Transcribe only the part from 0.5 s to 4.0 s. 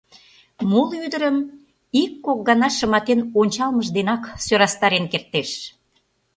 Моло ӱдырым ик-кок гана шыматен ончалмыж